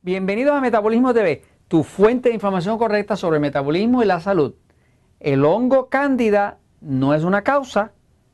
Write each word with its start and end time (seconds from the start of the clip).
Bienvenidos 0.00 0.56
a 0.56 0.60
Metabolismo 0.60 1.12
TV, 1.12 1.42
tu 1.66 1.82
fuente 1.82 2.28
de 2.28 2.34
información 2.36 2.78
correcta 2.78 3.16
sobre 3.16 3.38
el 3.38 3.40
metabolismo 3.40 4.00
y 4.00 4.06
la 4.06 4.20
salud. 4.20 4.54
El 5.18 5.44
hongo 5.44 5.88
cándida 5.88 6.58
no 6.80 7.14
es 7.14 7.24
una 7.24 7.42
causa. 7.42 7.90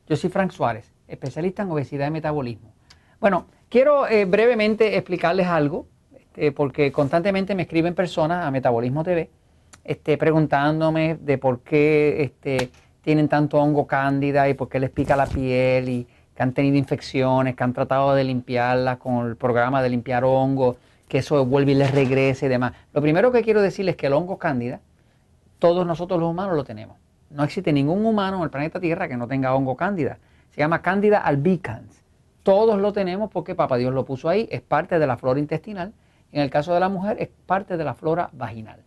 Yo 0.07 0.15
soy 0.15 0.29
Frank 0.29 0.51
Suárez, 0.51 0.93
especialista 1.07 1.63
en 1.63 1.71
obesidad 1.71 2.07
y 2.07 2.11
metabolismo. 2.11 2.71
Bueno, 3.19 3.47
quiero 3.67 4.07
eh, 4.07 4.25
brevemente 4.25 4.95
explicarles 4.95 5.47
algo, 5.47 5.87
este, 6.15 6.51
porque 6.51 6.91
constantemente 6.91 7.55
me 7.55 7.63
escriben 7.63 7.95
personas 7.95 8.45
a 8.45 8.51
Metabolismo 8.51 9.03
TV 9.03 9.31
este, 9.83 10.19
preguntándome 10.19 11.17
de 11.19 11.39
por 11.39 11.61
qué 11.61 12.21
este, 12.21 12.69
tienen 13.01 13.27
tanto 13.27 13.57
hongo 13.57 13.87
cándida 13.87 14.47
y 14.47 14.53
por 14.53 14.69
qué 14.69 14.79
les 14.79 14.91
pica 14.91 15.15
la 15.15 15.25
piel 15.25 15.89
y 15.89 16.07
que 16.35 16.43
han 16.43 16.53
tenido 16.53 16.77
infecciones, 16.77 17.55
que 17.55 17.63
han 17.63 17.73
tratado 17.73 18.13
de 18.13 18.23
limpiarla 18.23 18.99
con 18.99 19.25
el 19.25 19.35
programa 19.35 19.81
de 19.81 19.89
limpiar 19.89 20.23
hongo 20.25 20.77
que 21.07 21.19
eso 21.19 21.45
vuelve 21.45 21.73
y 21.73 21.75
les 21.75 21.91
regrese 21.91 22.47
y 22.47 22.49
demás. 22.49 22.73
Lo 22.93 23.01
primero 23.01 23.31
que 23.31 23.43
quiero 23.43 23.61
decirles 23.61 23.93
es 23.93 23.97
que 23.97 24.07
el 24.07 24.13
hongo 24.13 24.37
cándida, 24.37 24.81
todos 25.59 25.85
nosotros 25.85 26.19
los 26.19 26.29
humanos 26.29 26.55
lo 26.55 26.63
tenemos. 26.63 26.97
No 27.29 27.43
existe 27.43 27.73
ningún 27.73 28.05
humano 28.05 28.37
en 28.37 28.43
el 28.43 28.49
planeta 28.49 28.79
Tierra 28.79 29.07
que 29.07 29.17
no 29.17 29.27
tenga 29.27 29.53
hongo 29.53 29.75
cándida. 29.75 30.19
Se 30.51 30.61
llama 30.61 30.81
cándida 30.81 31.19
albicans. 31.19 32.03
Todos 32.43 32.79
lo 32.79 32.93
tenemos 32.93 33.31
porque 33.31 33.55
Papá 33.55 33.77
Dios 33.77 33.93
lo 33.93 34.05
puso 34.05 34.29
ahí, 34.29 34.47
es 34.51 34.61
parte 34.61 34.99
de 34.99 35.07
la 35.07 35.17
flora 35.17 35.39
intestinal. 35.39 35.93
En 36.31 36.41
el 36.41 36.49
caso 36.49 36.73
de 36.73 36.79
la 36.79 36.89
mujer 36.89 37.17
es 37.19 37.29
parte 37.45 37.77
de 37.77 37.83
la 37.83 37.93
flora 37.93 38.29
vaginal. 38.33 38.81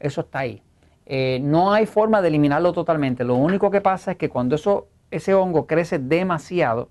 Eso 0.00 0.22
está 0.22 0.40
ahí. 0.40 0.62
Eh, 1.06 1.38
no 1.42 1.72
hay 1.72 1.86
forma 1.86 2.22
de 2.22 2.28
eliminarlo 2.28 2.72
totalmente. 2.72 3.24
Lo 3.24 3.36
único 3.36 3.70
que 3.70 3.80
pasa 3.80 4.12
es 4.12 4.16
que 4.16 4.28
cuando 4.28 4.54
eso, 4.54 4.88
ese 5.10 5.34
hongo 5.34 5.66
crece 5.66 5.98
demasiado, 5.98 6.88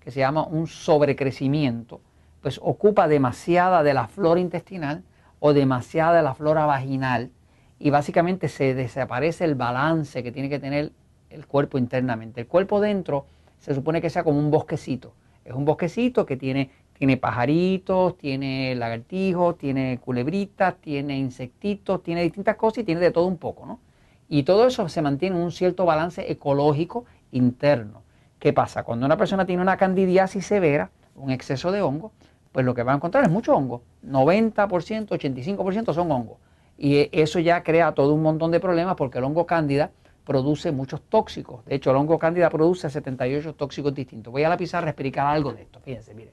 que 0.00 0.10
se 0.10 0.20
llama 0.20 0.46
un 0.46 0.66
sobrecrecimiento, 0.66 2.00
pues 2.40 2.58
ocupa 2.62 3.08
demasiada 3.08 3.82
de 3.82 3.94
la 3.94 4.08
flora 4.08 4.40
intestinal 4.40 5.04
o 5.38 5.52
demasiada 5.52 6.16
de 6.16 6.22
la 6.22 6.34
flora 6.34 6.66
vaginal 6.66 7.30
y 7.78 7.90
básicamente 7.90 8.48
se 8.48 8.74
desaparece 8.74 9.44
el 9.44 9.54
balance 9.54 10.22
que 10.22 10.32
tiene 10.32 10.48
que 10.48 10.58
tener 10.58 10.92
el 11.30 11.46
cuerpo 11.46 11.78
internamente. 11.78 12.42
El 12.42 12.46
cuerpo 12.46 12.80
dentro 12.80 13.26
se 13.58 13.74
supone 13.74 14.00
que 14.00 14.10
sea 14.10 14.24
como 14.24 14.38
un 14.38 14.50
bosquecito. 14.50 15.14
Es 15.44 15.54
un 15.54 15.64
bosquecito 15.64 16.26
que 16.26 16.36
tiene, 16.36 16.70
tiene 16.92 17.16
pajaritos, 17.16 18.18
tiene 18.18 18.74
lagartijos, 18.74 19.56
tiene 19.56 19.98
culebritas, 19.98 20.76
tiene 20.76 21.18
insectitos, 21.18 22.02
tiene 22.02 22.22
distintas 22.22 22.56
cosas 22.56 22.78
y 22.78 22.84
tiene 22.84 23.00
de 23.00 23.10
todo 23.10 23.26
un 23.26 23.38
poco, 23.38 23.66
¿no? 23.66 23.80
Y 24.28 24.44
todo 24.44 24.66
eso 24.66 24.88
se 24.88 25.02
mantiene 25.02 25.36
en 25.36 25.42
un 25.42 25.50
cierto 25.50 25.84
balance 25.86 26.30
ecológico 26.30 27.04
interno. 27.32 28.02
¿Qué 28.38 28.52
pasa? 28.52 28.84
Cuando 28.84 29.06
una 29.06 29.16
persona 29.16 29.44
tiene 29.44 29.62
una 29.62 29.76
candidiasis 29.76 30.46
severa, 30.46 30.90
un 31.16 31.30
exceso 31.30 31.72
de 31.72 31.82
hongo, 31.82 32.12
pues 32.52 32.66
lo 32.66 32.74
que 32.74 32.82
va 32.82 32.92
a 32.92 32.96
encontrar 32.96 33.24
es 33.24 33.30
mucho 33.30 33.54
hongo. 33.54 33.82
90%, 34.04 35.08
85% 35.08 35.94
son 35.94 36.10
hongos. 36.10 36.38
Y 36.76 37.08
eso 37.12 37.38
ya 37.38 37.62
crea 37.62 37.92
todo 37.92 38.14
un 38.14 38.22
montón 38.22 38.50
de 38.50 38.60
problemas 38.60 38.96
porque 38.96 39.18
el 39.18 39.24
hongo 39.24 39.46
cándida 39.46 39.90
produce 40.24 40.72
muchos 40.72 41.02
tóxicos. 41.02 41.64
De 41.64 41.74
hecho, 41.74 41.90
el 41.90 41.96
hongo 41.96 42.18
cándida 42.18 42.48
produce 42.50 42.88
78 42.88 43.54
tóxicos 43.54 43.94
distintos. 43.94 44.32
Voy 44.32 44.44
a 44.44 44.48
la 44.48 44.56
pizarra 44.56 44.86
a 44.86 44.90
explicar 44.90 45.26
algo 45.26 45.52
de 45.52 45.62
esto. 45.62 45.80
Fíjense, 45.80 46.14
miren. 46.14 46.32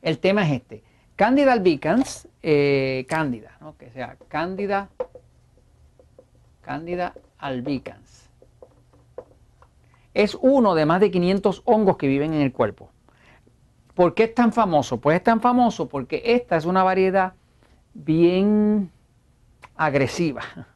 El 0.00 0.18
tema 0.18 0.46
es 0.46 0.52
este. 0.52 0.82
Candida 1.16 1.52
albicans, 1.52 2.28
eh, 2.42 3.04
cándida, 3.08 3.56
¿no? 3.60 3.76
que 3.76 3.90
sea 3.90 4.16
cándida, 4.28 4.90
cándida 6.60 7.14
albicans. 7.38 8.30
Es 10.14 10.36
uno 10.40 10.74
de 10.74 10.86
más 10.86 11.00
de 11.00 11.10
500 11.10 11.62
hongos 11.64 11.96
que 11.96 12.06
viven 12.06 12.32
en 12.32 12.42
el 12.42 12.52
cuerpo. 12.52 12.91
¿Por 13.94 14.14
qué 14.14 14.24
es 14.24 14.34
tan 14.34 14.52
famoso? 14.52 15.00
Pues 15.00 15.16
es 15.16 15.22
tan 15.22 15.40
famoso 15.40 15.88
porque 15.88 16.22
esta 16.24 16.56
es 16.56 16.64
una 16.64 16.82
variedad 16.82 17.34
bien 17.94 18.90
agresiva. 19.76 20.42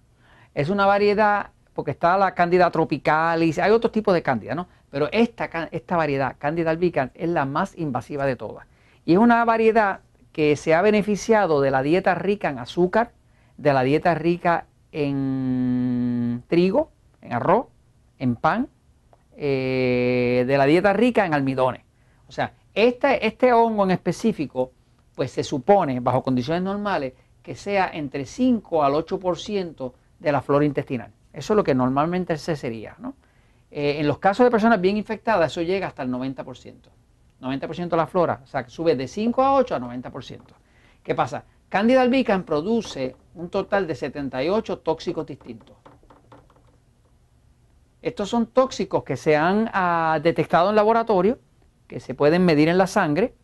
Es 0.54 0.70
una 0.70 0.86
variedad, 0.86 1.50
porque 1.74 1.90
está 1.90 2.16
la 2.16 2.34
cándida 2.34 2.70
tropicalis, 2.70 3.58
hay 3.58 3.72
otros 3.72 3.92
tipos 3.92 4.14
de 4.14 4.22
cándida, 4.22 4.54
¿no? 4.54 4.68
Pero 4.88 5.10
esta, 5.12 5.68
esta 5.70 5.96
variedad, 5.98 6.36
cándida 6.38 6.70
albicans, 6.70 7.12
es 7.14 7.28
la 7.28 7.44
más 7.44 7.76
invasiva 7.76 8.24
de 8.24 8.36
todas. 8.36 8.66
Y 9.04 9.12
es 9.12 9.18
una 9.18 9.44
variedad 9.44 10.00
que 10.32 10.56
se 10.56 10.72
ha 10.72 10.80
beneficiado 10.80 11.60
de 11.60 11.70
la 11.70 11.82
dieta 11.82 12.14
rica 12.14 12.48
en 12.48 12.58
azúcar, 12.58 13.12
de 13.58 13.74
la 13.74 13.82
dieta 13.82 14.14
rica 14.14 14.64
en 14.92 16.42
trigo, 16.48 16.90
en 17.20 17.34
arroz, 17.34 17.66
en 18.18 18.36
pan, 18.36 18.70
eh, 19.36 20.44
de 20.46 20.56
la 20.56 20.64
dieta 20.64 20.94
rica 20.94 21.26
en 21.26 21.34
almidones. 21.34 21.82
O 22.28 22.32
sea, 22.32 22.54
este, 22.76 23.26
este 23.26 23.52
hongo 23.54 23.84
en 23.84 23.92
específico, 23.92 24.70
pues 25.14 25.32
se 25.32 25.42
supone, 25.42 25.98
bajo 26.00 26.22
condiciones 26.22 26.62
normales, 26.62 27.14
que 27.42 27.54
sea 27.54 27.90
entre 27.92 28.26
5 28.26 28.84
al 28.84 28.92
8% 28.92 29.92
de 30.18 30.32
la 30.32 30.42
flora 30.42 30.66
intestinal. 30.66 31.10
Eso 31.32 31.54
es 31.54 31.56
lo 31.56 31.64
que 31.64 31.74
normalmente 31.74 32.36
se 32.36 32.54
sería. 32.54 32.94
¿no? 32.98 33.14
Eh, 33.70 33.96
en 33.98 34.06
los 34.06 34.18
casos 34.18 34.44
de 34.44 34.50
personas 34.50 34.78
bien 34.78 34.98
infectadas, 34.98 35.52
eso 35.52 35.62
llega 35.62 35.86
hasta 35.86 36.02
el 36.02 36.10
90%. 36.10 36.74
90% 37.40 37.88
de 37.88 37.96
la 37.96 38.06
flora, 38.06 38.40
o 38.44 38.46
sea, 38.46 38.68
sube 38.68 38.94
de 38.94 39.08
5 39.08 39.42
a 39.42 39.54
8 39.54 39.74
a 39.74 39.80
90%. 39.80 40.40
¿Qué 41.02 41.14
pasa? 41.14 41.44
Candida 41.70 42.02
albicans 42.02 42.44
produce 42.44 43.16
un 43.34 43.48
total 43.48 43.86
de 43.86 43.94
78 43.94 44.78
tóxicos 44.80 45.26
distintos. 45.26 45.76
Estos 48.02 48.28
son 48.28 48.46
tóxicos 48.48 49.02
que 49.02 49.16
se 49.16 49.34
han 49.34 49.70
ah, 49.72 50.20
detectado 50.22 50.70
en 50.70 50.76
laboratorio 50.76 51.38
que 51.86 52.00
se 52.00 52.14
pueden 52.14 52.44
medir 52.44 52.68
en 52.68 52.78
la 52.78 52.86
sangre, 52.86 53.34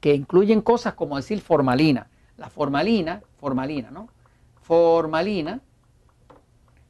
que 0.00 0.14
incluyen 0.14 0.60
cosas 0.62 0.94
como 0.94 1.16
decir 1.16 1.40
formalina. 1.40 2.08
La 2.36 2.48
formalina, 2.48 3.22
formalina, 3.38 3.90
¿no? 3.90 4.08
Formalina 4.62 5.60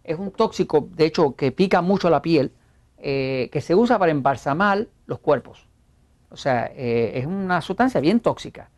es 0.04 0.18
un 0.18 0.30
tóxico, 0.30 0.88
de 0.92 1.06
hecho, 1.06 1.34
que 1.36 1.52
pica 1.52 1.82
mucho 1.82 2.10
la 2.10 2.22
piel, 2.22 2.52
eh, 2.98 3.50
que 3.52 3.60
se 3.60 3.74
usa 3.74 3.98
para 3.98 4.12
embalsamar 4.12 4.86
los 5.06 5.18
cuerpos. 5.18 5.66
O 6.30 6.36
sea, 6.36 6.70
eh, 6.74 7.12
es 7.14 7.26
una 7.26 7.60
sustancia 7.60 8.00
bien 8.00 8.20
tóxica. 8.20 8.70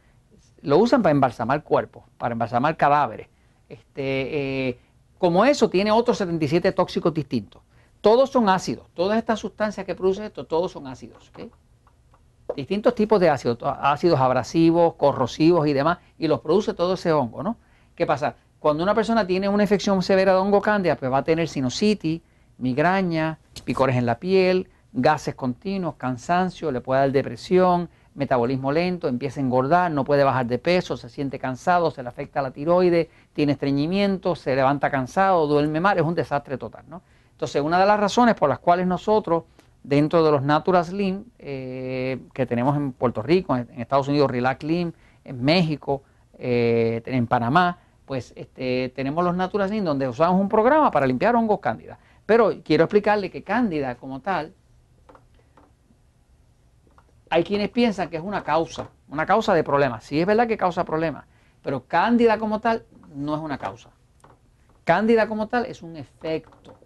Lo 0.63 0.79
usan 0.79 1.03
para 1.03 1.13
embalsamar 1.13 1.63
cuerpos, 1.63 2.05
para 2.19 2.33
embalsamar 2.33 2.77
cadáveres. 2.77 3.29
Este, 3.69 4.69
eh, 4.69 4.79
como 5.19 5.45
eso, 5.45 5.71
tiene 5.71 5.93
otros 5.93 6.19
77 6.19 6.73
tóxicos 6.73 7.15
distintos. 7.15 7.63
Todos 8.05 8.29
son 8.29 8.51
ácidos. 8.51 8.87
Todas 8.93 9.17
estas 9.17 9.41
sustancias 9.41 9.87
que 9.87 9.95
producen 9.95 10.25
esto, 10.25 10.45
todos 10.45 10.71
son 10.71 10.87
ácidos. 10.87 11.33
Distintos 12.55 12.95
tipos 12.95 13.19
de 13.19 13.31
ácidos, 13.31 13.57
ácidos 13.63 14.21
abrasivos, 14.21 14.97
corrosivos 14.97 15.67
y 15.67 15.73
demás, 15.73 16.01
y 16.19 16.29
los 16.29 16.41
produce 16.41 16.75
todo 16.75 16.93
ese 16.95 17.15
hongo, 17.15 17.43
¿no? 17.43 17.57
¿Qué 17.95 18.05
pasa? 18.05 18.35
Cuando 18.59 18.83
una 18.83 18.95
persona 18.95 19.27
tiene 19.27 19.49
una 19.49 19.63
infección 19.63 20.03
severa 20.03 20.33
de 20.35 20.39
hongo 20.39 20.61
cándida, 20.61 20.97
pues 20.97 21.11
va 21.11 21.17
a 21.17 21.25
tener 21.25 21.49
sinusitis, 21.49 22.21
migraña, 22.59 23.39
picores 23.65 23.97
en 23.97 24.05
la 24.05 24.19
piel, 24.19 24.69
gases 24.93 25.35
continuos, 25.35 25.95
cansancio, 25.95 26.71
le 26.71 26.83
puede 26.83 27.01
dar 27.01 27.11
depresión, 27.11 27.89
metabolismo 28.15 28.71
lento, 28.71 29.09
empieza 29.09 29.41
a 29.41 29.45
engordar, 29.45 29.91
no 29.91 30.05
puede 30.05 30.25
bajar 30.25 30.45
de 30.45 30.59
peso, 30.59 30.99
se 30.99 31.09
siente 31.09 31.39
cansado, 31.39 31.91
se 31.91 32.03
le 32.03 32.11
afecta 32.11 32.43
la 32.43 32.51
tiroides, 32.51 33.09
tiene 33.33 33.53
estreñimiento, 33.53 34.37
se 34.37 34.55
levanta 34.55 34.91
cansado, 34.91 35.47
duerme 35.47 35.81
mal, 35.81 35.97
es 35.97 36.05
un 36.05 36.15
desastre 36.15 36.59
total, 36.59 36.85
¿no? 36.87 37.01
Entonces, 37.35 37.61
una 37.63 37.81
de 37.81 37.87
las 37.87 37.99
razones 37.99 38.37
por 38.37 38.49
las 38.49 38.61
cuales 38.61 38.87
nosotros, 38.87 39.45
dentro 39.83 40.25
de 40.25 40.31
los 40.31 40.43
Natural 40.43 40.85
Slim, 40.85 41.25
eh, 41.39 42.21
que 42.33 42.47
tenemos 42.47 42.77
en 42.77 42.93
Puerto 42.93 43.23
Rico, 43.23 43.57
en 43.57 43.69
Estados 43.81 44.07
Unidos, 44.07 44.31
Relax 44.31 44.61
Slim, 44.61 44.93
en 45.25 45.45
México, 45.45 46.03
eh, 46.39 47.03
en 47.07 47.27
Panamá, 47.27 47.79
pues 48.07 48.33
este, 48.37 48.93
tenemos 48.95 49.25
los 49.25 49.35
Natural 49.35 49.69
Slim 49.69 49.85
donde 49.85 50.07
usamos 50.07 50.41
un 50.41 50.49
programa 50.49 50.93
para 50.93 51.07
limpiar 51.07 51.35
hongos 51.35 51.59
cándida. 51.59 51.99
Pero 52.25 52.53
quiero 52.63 52.85
explicarle 52.85 53.31
que 53.31 53.43
cándida 53.43 53.97
como 53.97 54.21
tal, 54.21 54.55
hay 57.31 57.43
quienes 57.43 57.69
piensan 57.71 58.11
que 58.11 58.17
es 58.17 58.23
una 58.23 58.45
causa, 58.45 58.91
una 59.09 59.27
causa 59.27 59.55
de 59.55 59.65
problemas. 59.65 60.05
Sí 60.05 60.21
es 60.21 60.27
verdad 60.27 60.47
que 60.47 60.57
causa 60.57 60.85
problemas, 60.85 61.25
pero 61.63 61.85
cándida 61.85 62.39
como 62.39 62.61
tal 62.61 62.85
no 63.13 63.35
es 63.35 63.41
una 63.41 63.59
causa. 63.59 63.91
Cándida 64.85 65.27
como 65.27 65.49
tal 65.49 65.67
es 65.67 65.83
un 65.83 65.97
efecto 65.97 66.84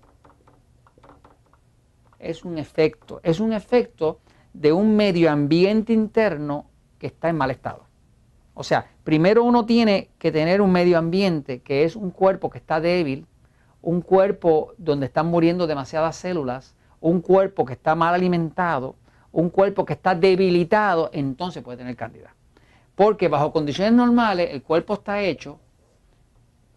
es 2.19 2.45
un 2.45 2.59
efecto, 2.59 3.21
es 3.23 3.41
un 3.41 3.53
efecto 3.53 4.21
de 4.53 4.73
un 4.73 4.97
medio 4.97 5.31
ambiente 5.31 5.93
interno 5.93 6.67
que 6.99 7.09
está 7.09 7.29
en 7.29 7.37
mal 7.37 7.51
estado. 7.51 7.85
O 8.55 8.65
sea, 8.65 8.91
primero 9.05 9.45
uno 9.45 9.67
tiene 9.67 10.11
que 10.19 10.33
tener 10.33 10.61
un 10.61 10.73
medio 10.73 10.99
ambiente 10.99 11.61
que 11.61 11.85
es 11.85 11.95
un 11.95 12.11
cuerpo 12.11 12.51
que 12.51 12.59
está 12.59 12.81
débil, 12.81 13.27
un 13.83 14.01
cuerpo 14.01 14.73
donde 14.79 15.07
están 15.07 15.27
muriendo 15.27 15.67
demasiadas 15.67 16.17
células, 16.17 16.75
un 17.01 17.21
cuerpo 17.21 17.65
que 17.65 17.75
está 17.75 17.95
mal 17.95 18.15
alimentado, 18.15 18.97
un 19.31 19.51
cuerpo 19.51 19.85
que 19.85 19.93
está 19.93 20.15
debilitado, 20.15 21.11
entonces 21.13 21.63
puede 21.63 21.79
tener 21.79 21.95
candida. 21.95 22.35
Porque 22.97 23.29
bajo 23.29 23.53
condiciones 23.53 23.93
normales 23.93 24.51
el 24.51 24.63
cuerpo 24.63 24.95
está 24.95 25.23
hecho 25.23 25.61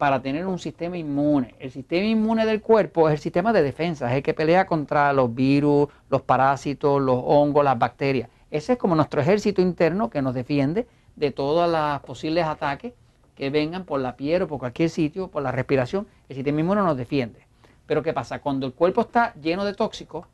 para 0.02 0.20
tener 0.20 0.48
un 0.48 0.58
sistema 0.58 0.98
inmune. 0.98 1.54
El 1.60 1.70
sistema 1.70 2.04
inmune 2.04 2.44
del 2.44 2.60
cuerpo 2.60 3.08
es 3.08 3.12
el 3.12 3.20
sistema 3.20 3.52
de 3.52 3.62
defensa, 3.62 4.10
es 4.10 4.16
el 4.16 4.22
que 4.24 4.34
pelea 4.34 4.66
contra 4.66 5.12
los 5.12 5.32
virus, 5.32 5.90
los 6.10 6.22
parásitos, 6.22 7.00
los 7.00 7.22
hongos, 7.24 7.62
las 7.62 7.78
bacterias. 7.78 8.28
Ese 8.50 8.72
es 8.72 8.78
como 8.80 8.96
nuestro 8.96 9.20
ejército 9.20 9.62
interno 9.62 10.10
que 10.10 10.20
nos 10.20 10.34
defiende 10.34 10.88
de 11.14 11.30
todos 11.30 11.70
los 11.70 12.00
posibles 12.00 12.44
ataques 12.44 12.94
que 13.36 13.50
vengan 13.50 13.84
por 13.84 14.00
la 14.00 14.16
piel 14.16 14.42
o 14.42 14.48
por 14.48 14.58
cualquier 14.58 14.90
sitio, 14.90 15.28
por 15.28 15.40
la 15.40 15.52
respiración. 15.52 16.08
El 16.28 16.34
sistema 16.34 16.58
inmune 16.58 16.80
nos 16.82 16.96
defiende. 16.96 17.46
Pero 17.86 18.02
¿qué 18.02 18.12
pasa? 18.12 18.40
Cuando 18.40 18.66
el 18.66 18.72
cuerpo 18.72 19.02
está 19.02 19.34
lleno 19.34 19.64
de 19.64 19.74
tóxicos, 19.74 20.26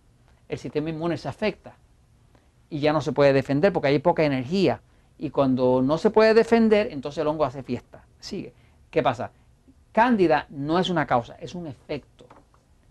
el 0.48 0.56
sistema 0.56 0.88
inmune 0.88 1.18
se 1.18 1.28
afecta 1.28 1.76
y 2.70 2.80
ya 2.80 2.94
no 2.94 3.02
se 3.02 3.12
puede 3.12 3.34
defender 3.34 3.70
porque 3.74 3.88
hay 3.88 3.98
poca 3.98 4.24
energía. 4.24 4.80
Y 5.18 5.28
cuando 5.28 5.82
no 5.82 5.98
se 5.98 6.08
puede 6.08 6.32
defender, 6.32 6.88
entonces 6.90 7.20
el 7.20 7.26
hongo 7.26 7.44
hace 7.44 7.62
fiesta. 7.62 8.06
Sigue. 8.18 8.54
¿Qué 8.90 9.02
pasa? 9.02 9.30
Cándida 9.98 10.46
no 10.50 10.78
es 10.78 10.90
una 10.90 11.08
causa, 11.08 11.34
es 11.40 11.56
un 11.56 11.66
efecto. 11.66 12.24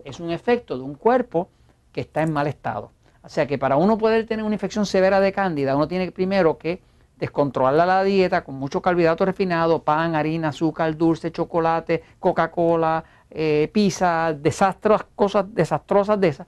Es 0.04 0.20
un 0.20 0.30
efecto 0.30 0.76
de 0.76 0.84
un 0.84 0.94
cuerpo 0.94 1.48
que 1.90 2.02
está 2.02 2.20
en 2.20 2.30
mal 2.30 2.46
estado. 2.46 2.92
O 3.22 3.30
sea 3.30 3.46
que 3.46 3.56
para 3.56 3.76
uno 3.76 3.96
poder 3.96 4.26
tener 4.26 4.44
una 4.44 4.56
infección 4.56 4.84
severa 4.84 5.18
de 5.18 5.32
cándida, 5.32 5.74
uno 5.74 5.88
tiene 5.88 6.12
primero 6.12 6.58
que 6.58 6.82
descontrolar 7.16 7.86
la 7.86 8.04
dieta 8.04 8.44
con 8.44 8.56
mucho 8.56 8.82
carbohidrato 8.82 9.24
refinado, 9.24 9.82
pan, 9.82 10.16
harina, 10.16 10.48
azúcar, 10.48 10.98
dulce, 10.98 11.32
chocolate, 11.32 12.02
Coca-Cola, 12.18 13.02
eh, 13.30 13.70
pizza, 13.72 14.34
desastres, 14.34 15.00
cosas 15.14 15.46
desastrosas 15.54 16.20
de 16.20 16.28
esas, 16.28 16.46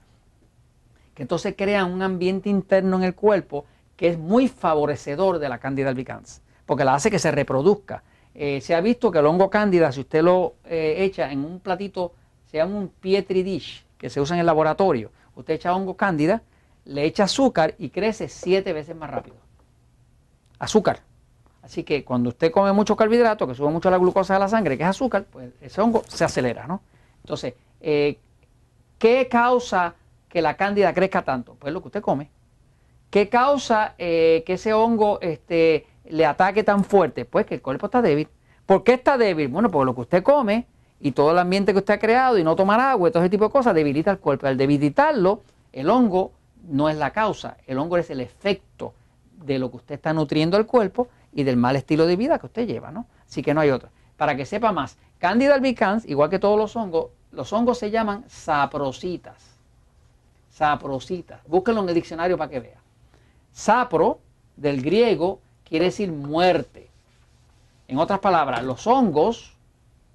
que 1.15 1.23
entonces 1.23 1.55
crean 1.57 1.91
un 1.91 2.03
ambiente 2.03 2.49
interno 2.49 2.97
en 2.97 3.03
el 3.05 3.15
cuerpo 3.15 3.65
que 3.95 4.09
es 4.09 4.19
muy 4.19 4.47
favorecedor 4.47 5.39
de 5.39 5.49
la 5.49 5.57
Candida 5.57 5.89
albicans, 5.89 6.43
porque 6.67 6.85
la 6.85 6.93
hace 6.93 7.09
que 7.09 7.17
se 7.17 7.31
reproduzca. 7.31 8.03
Eh, 8.33 8.61
se 8.61 8.75
ha 8.75 8.81
visto 8.81 9.11
que 9.11 9.19
el 9.19 9.25
hongo 9.25 9.49
cándida, 9.49 9.91
si 9.91 10.01
usted 10.01 10.23
lo 10.23 10.55
eh, 10.65 10.95
echa 10.99 11.31
en 11.31 11.43
un 11.43 11.59
platito, 11.59 12.13
se 12.45 12.57
llama 12.57 12.77
un 12.77 12.87
Pietri 12.87 13.43
dish, 13.43 13.85
que 13.97 14.09
se 14.09 14.21
usa 14.21 14.35
en 14.35 14.39
el 14.39 14.45
laboratorio, 14.45 15.11
usted 15.35 15.55
echa 15.55 15.75
hongo 15.75 15.95
cándida, 15.95 16.41
le 16.85 17.05
echa 17.05 17.25
azúcar 17.25 17.75
y 17.77 17.89
crece 17.89 18.29
siete 18.29 18.73
veces 18.73 18.95
más 18.95 19.09
rápido. 19.09 19.35
Azúcar. 20.59 21.01
Así 21.61 21.83
que 21.83 22.03
cuando 22.03 22.29
usted 22.29 22.51
come 22.51 22.71
mucho 22.71 22.95
carbohidrato, 22.95 23.47
que 23.47 23.53
sube 23.53 23.69
mucho 23.69 23.91
la 23.91 23.97
glucosa 23.97 24.33
de 24.33 24.39
la 24.39 24.47
sangre, 24.47 24.77
que 24.77 24.83
es 24.83 24.89
azúcar, 24.89 25.25
pues 25.29 25.51
ese 25.61 25.79
hongo 25.81 26.03
se 26.07 26.23
acelera, 26.23 26.65
¿no? 26.65 26.81
Entonces, 27.23 27.53
eh, 27.81 28.17
¿qué 28.97 29.27
causa 29.29 29.93
que 30.27 30.41
la 30.41 30.55
cándida 30.55 30.93
crezca 30.93 31.21
tanto? 31.21 31.55
Pues 31.55 31.71
lo 31.71 31.81
que 31.81 31.89
usted 31.89 32.01
come. 32.01 32.31
¿Qué 33.11 33.29
causa 33.29 33.93
que 33.97 34.43
ese 34.47 34.73
hongo 34.73 35.19
este, 35.21 35.85
le 36.05 36.25
ataque 36.25 36.63
tan 36.63 36.83
fuerte? 36.83 37.25
Pues 37.25 37.45
que 37.45 37.55
el 37.55 37.61
cuerpo 37.61 37.87
está 37.87 38.01
débil. 38.01 38.27
¿Por 38.65 38.83
qué 38.83 38.93
está 38.93 39.17
débil? 39.17 39.47
Bueno, 39.47 39.69
porque 39.69 39.85
lo 39.85 39.95
que 39.95 40.01
usted 40.01 40.23
come 40.23 40.67
y 40.99 41.11
todo 41.11 41.31
el 41.31 41.39
ambiente 41.39 41.73
que 41.73 41.79
usted 41.79 41.95
ha 41.95 41.99
creado 41.99 42.37
y 42.37 42.43
no 42.43 42.55
tomar 42.55 42.79
agua 42.79 43.09
y 43.09 43.11
todo 43.11 43.23
ese 43.23 43.29
tipo 43.29 43.45
de 43.45 43.51
cosas 43.51 43.73
debilita 43.73 44.11
el 44.11 44.19
cuerpo. 44.19 44.47
Al 44.47 44.57
debilitarlo, 44.57 45.41
el 45.73 45.89
hongo 45.89 46.31
no 46.67 46.89
es 46.89 46.97
la 46.97 47.11
causa, 47.11 47.57
el 47.67 47.77
hongo 47.77 47.97
es 47.97 48.09
el 48.09 48.21
efecto 48.21 48.93
de 49.43 49.57
lo 49.57 49.71
que 49.71 49.77
usted 49.77 49.95
está 49.95 50.13
nutriendo 50.13 50.57
al 50.57 50.65
cuerpo 50.65 51.07
y 51.33 51.43
del 51.43 51.57
mal 51.57 51.75
estilo 51.75 52.05
de 52.05 52.15
vida 52.15 52.37
que 52.37 52.45
usted 52.45 52.67
lleva, 52.67 52.91
¿no? 52.91 53.07
Así 53.27 53.41
que 53.41 53.53
no 53.53 53.61
hay 53.61 53.71
otra. 53.71 53.89
Para 54.17 54.35
que 54.35 54.45
sepa 54.45 54.71
más, 54.71 54.97
Candida 55.21 55.53
albicans, 55.53 56.03
igual 56.07 56.31
que 56.31 56.39
todos 56.39 56.57
los 56.57 56.75
hongos, 56.75 57.11
los 57.31 57.53
hongos 57.53 57.77
se 57.77 57.91
llaman 57.91 58.25
saprositas. 58.27 59.55
Saprositas. 60.49 61.41
Búsquenlo 61.47 61.83
en 61.83 61.89
el 61.89 61.93
diccionario 61.95 62.39
para 62.39 62.49
que 62.49 62.59
vea. 62.59 62.81
Sapro, 63.51 64.19
del 64.55 64.81
griego, 64.81 65.39
quiere 65.71 65.85
decir 65.85 66.11
muerte. 66.11 66.89
En 67.87 67.97
otras 67.97 68.19
palabras, 68.19 68.61
los 68.61 68.85
hongos, 68.87 69.55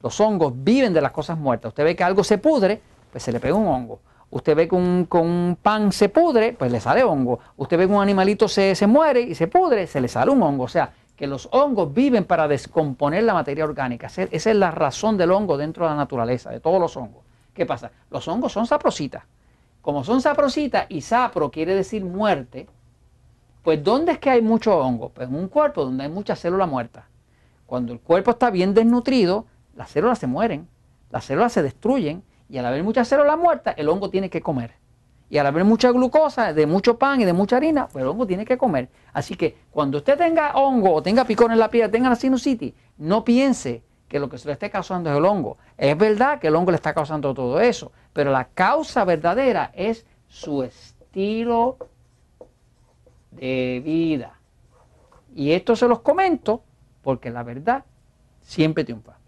los 0.03 0.20
hongos 0.20 0.53
viven 0.55 0.93
de 0.93 1.00
las 1.00 1.12
cosas 1.12 1.38
muertas. 1.38 1.70
Usted 1.70 1.82
ve 1.82 1.97
que 1.97 2.05
algo 2.05 2.23
se 2.23 2.37
pudre, 2.37 2.79
pues 3.11 3.25
se 3.25 3.32
le 3.32 3.41
pega 3.41 3.55
un 3.55 3.67
hongo. 3.67 4.00
Usted 4.29 4.55
ve 4.55 4.69
que 4.69 4.75
un, 4.75 5.58
pan 5.62 5.93
se 5.93 6.11
pudre, 6.11 6.53
pues 6.53 6.70
le 6.70 6.79
sale 6.79 7.03
hongo. 7.03 7.38
Usted 7.56 7.79
ve 7.79 7.87
que 7.87 7.93
un 7.94 8.03
animalito 8.03 8.49
se, 8.49 8.75
se 8.75 8.87
muere 8.87 9.23
y 9.23 9.35
se 9.35 9.47
pudre, 9.47 9.87
se 9.87 9.99
le 9.99 10.08
sale 10.08 10.31
un 10.31 10.43
hongo. 10.43 10.64
O 10.64 10.69
sea, 10.69 10.93
que 11.17 11.26
los 11.26 11.49
hongos 11.50 11.94
viven 11.94 12.25
para 12.25 12.47
descomponer 12.49 13.23
la 13.23 13.32
materia 13.32 13.64
orgánica. 13.64 14.09
Esa 14.09 14.50
es 14.50 14.56
la 14.56 14.70
razón 14.70 15.17
del 15.17 15.31
hongo 15.31 15.56
dentro 15.56 15.87
de 15.87 15.93
la 15.93 15.97
naturaleza, 15.97 16.50
de 16.50 16.61
todos 16.61 16.79
los 16.79 16.94
hongos. 16.99 17.25
¿Qué 17.55 17.64
pasa? 17.64 17.91
Los 18.11 18.29
hongos 18.29 18.52
son 18.52 18.67
saprositas. 18.67 19.25
Como 19.81 20.05
son 20.05 20.20
saprositas 20.20 20.85
y 20.91 21.00
sapro 21.00 21.50
quiere 21.50 21.75
decir 21.75 22.05
muerte, 22.05 22.67
pues 23.66 23.82
¿dónde 23.82 24.12
es 24.12 24.20
que 24.20 24.30
hay 24.30 24.42
mucho 24.42 24.78
hongo? 24.78 25.08
Pues 25.08 25.28
en 25.28 25.34
un 25.34 25.48
cuerpo 25.48 25.84
donde 25.84 26.04
hay 26.04 26.08
muchas 26.08 26.38
células 26.38 26.68
muertas. 26.68 27.02
Cuando 27.66 27.92
el 27.92 27.98
cuerpo 27.98 28.30
está 28.30 28.48
bien 28.48 28.74
desnutrido, 28.74 29.44
las 29.74 29.90
células 29.90 30.20
se 30.20 30.28
mueren, 30.28 30.68
las 31.10 31.24
células 31.24 31.52
se 31.52 31.64
destruyen 31.64 32.22
y 32.48 32.58
al 32.58 32.66
haber 32.66 32.84
muchas 32.84 33.08
células 33.08 33.36
muertas, 33.36 33.74
el 33.76 33.88
hongo 33.88 34.08
tiene 34.08 34.30
que 34.30 34.40
comer. 34.40 34.74
Y 35.28 35.38
al 35.38 35.48
haber 35.48 35.64
mucha 35.64 35.90
glucosa, 35.90 36.52
de 36.52 36.64
mucho 36.64 36.96
pan 36.96 37.20
y 37.20 37.24
de 37.24 37.32
mucha 37.32 37.56
harina, 37.56 37.88
pues 37.88 38.04
el 38.04 38.08
hongo 38.08 38.24
tiene 38.24 38.44
que 38.44 38.56
comer. 38.56 38.88
Así 39.12 39.34
que 39.34 39.56
cuando 39.72 39.98
usted 39.98 40.16
tenga 40.16 40.52
hongo 40.52 40.92
o 40.92 41.02
tenga 41.02 41.24
picón 41.24 41.50
en 41.50 41.58
la 41.58 41.68
piel, 41.68 41.90
tenga 41.90 42.08
la 42.08 42.14
sinusitis, 42.14 42.72
no 42.98 43.24
piense 43.24 43.82
que 44.06 44.20
lo 44.20 44.28
que 44.28 44.38
se 44.38 44.46
le 44.46 44.52
esté 44.52 44.70
causando 44.70 45.10
es 45.10 45.16
el 45.16 45.24
hongo. 45.24 45.58
Es 45.76 45.98
verdad 45.98 46.38
que 46.38 46.46
el 46.46 46.54
hongo 46.54 46.70
le 46.70 46.76
está 46.76 46.94
causando 46.94 47.34
todo 47.34 47.58
eso, 47.58 47.90
pero 48.12 48.30
la 48.30 48.44
causa 48.44 49.04
verdadera 49.04 49.72
es 49.74 50.06
su 50.28 50.62
estilo 50.62 51.78
de 53.37 53.83
vida. 53.85 54.38
Y 55.35 55.53
esto 55.53 55.77
se 55.77 55.88
los 55.88 56.00
comento 56.00 56.62
porque 57.03 57.31
la 57.31 57.43
verdad 57.43 57.85
siempre 58.41 58.85
triunfa. 58.85 59.19